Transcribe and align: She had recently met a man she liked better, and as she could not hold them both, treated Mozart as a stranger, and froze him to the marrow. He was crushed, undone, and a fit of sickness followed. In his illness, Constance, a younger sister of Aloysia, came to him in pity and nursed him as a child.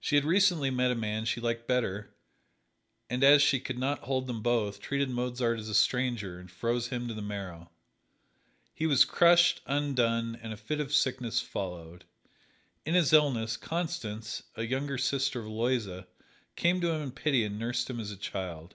She 0.00 0.16
had 0.16 0.24
recently 0.24 0.70
met 0.70 0.90
a 0.90 0.94
man 0.94 1.26
she 1.26 1.38
liked 1.38 1.68
better, 1.68 2.14
and 3.10 3.22
as 3.22 3.42
she 3.42 3.60
could 3.60 3.76
not 3.76 4.04
hold 4.04 4.26
them 4.26 4.40
both, 4.40 4.80
treated 4.80 5.10
Mozart 5.10 5.58
as 5.58 5.68
a 5.68 5.74
stranger, 5.74 6.38
and 6.40 6.50
froze 6.50 6.88
him 6.88 7.06
to 7.08 7.12
the 7.12 7.20
marrow. 7.20 7.70
He 8.72 8.86
was 8.86 9.04
crushed, 9.04 9.60
undone, 9.66 10.34
and 10.40 10.54
a 10.54 10.56
fit 10.56 10.80
of 10.80 10.94
sickness 10.94 11.42
followed. 11.42 12.06
In 12.86 12.94
his 12.94 13.12
illness, 13.12 13.58
Constance, 13.58 14.44
a 14.56 14.62
younger 14.64 14.96
sister 14.96 15.40
of 15.40 15.46
Aloysia, 15.46 16.06
came 16.56 16.80
to 16.80 16.92
him 16.92 17.02
in 17.02 17.12
pity 17.12 17.44
and 17.44 17.58
nursed 17.58 17.90
him 17.90 18.00
as 18.00 18.10
a 18.10 18.16
child. 18.16 18.74